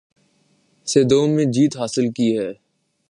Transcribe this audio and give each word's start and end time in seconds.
سے 0.87 1.03
دو 1.03 1.19
میں 1.27 1.45
جیت 1.45 1.77
حاصل 1.77 2.11
کی 2.11 2.37
ہے 2.37 2.51